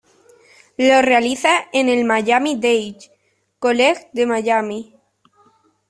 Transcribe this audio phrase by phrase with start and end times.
[0.79, 2.97] Lo realiza en el Miami Dade
[3.59, 4.95] College de Miami.